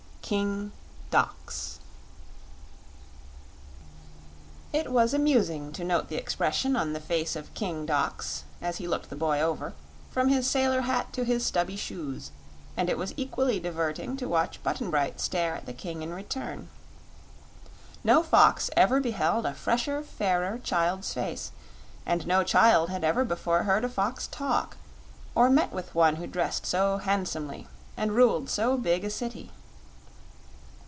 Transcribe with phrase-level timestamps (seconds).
[0.31, 0.37] 4.
[0.37, 0.71] King
[1.09, 1.81] Dox
[4.71, 8.87] It was amusing to note the expression on the face of King Dox as he
[8.87, 9.73] looked the boy over,
[10.09, 12.31] from his sailor hat to his stubby shoes,
[12.77, 16.69] and it was equally diverting to watch Button Bright stare at the King in return.
[18.01, 21.51] No fox ever beheld a fresher, fairer child's face,
[22.05, 24.77] and no child had ever before heard a fox talk,
[25.35, 29.51] or met with one who dressed so handsomely and ruled so big a city.